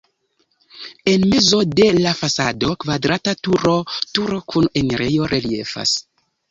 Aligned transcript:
En 1.11 1.25
mezo 1.33 1.59
de 1.81 1.87
la 1.99 2.15
fasado 2.21 2.73
kvadrata 2.85 3.37
turo 3.49 3.77
turo 4.17 4.43
kun 4.55 4.71
enirejo 4.85 5.35
reliefas. 5.37 5.99